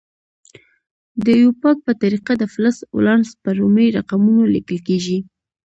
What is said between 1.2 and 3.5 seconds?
د ایوپاک په طریقه د فلز ولانس په